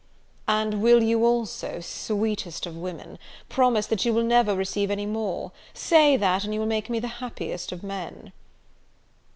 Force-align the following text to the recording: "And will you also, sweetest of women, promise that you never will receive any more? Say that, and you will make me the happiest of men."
"And 0.47 0.81
will 0.81 1.03
you 1.03 1.23
also, 1.27 1.79
sweetest 1.79 2.65
of 2.65 2.75
women, 2.75 3.19
promise 3.49 3.85
that 3.85 4.03
you 4.03 4.23
never 4.23 4.53
will 4.53 4.57
receive 4.57 4.89
any 4.89 5.05
more? 5.05 5.51
Say 5.75 6.17
that, 6.17 6.43
and 6.43 6.51
you 6.55 6.59
will 6.59 6.65
make 6.65 6.89
me 6.89 6.97
the 6.97 7.07
happiest 7.21 7.71
of 7.71 7.83
men." 7.83 8.33